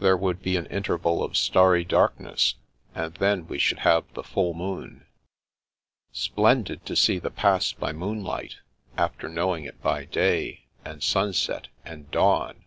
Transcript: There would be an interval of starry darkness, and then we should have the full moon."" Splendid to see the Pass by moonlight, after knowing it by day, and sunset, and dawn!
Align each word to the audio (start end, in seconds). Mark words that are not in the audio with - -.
There 0.00 0.16
would 0.16 0.40
be 0.40 0.56
an 0.56 0.64
interval 0.68 1.22
of 1.22 1.36
starry 1.36 1.84
darkness, 1.84 2.54
and 2.94 3.12
then 3.16 3.46
we 3.46 3.58
should 3.58 3.80
have 3.80 4.10
the 4.14 4.22
full 4.22 4.54
moon."" 4.54 5.04
Splendid 6.10 6.86
to 6.86 6.96
see 6.96 7.18
the 7.18 7.30
Pass 7.30 7.74
by 7.74 7.92
moonlight, 7.92 8.60
after 8.96 9.28
knowing 9.28 9.64
it 9.64 9.82
by 9.82 10.06
day, 10.06 10.64
and 10.86 11.02
sunset, 11.02 11.68
and 11.84 12.10
dawn! 12.10 12.64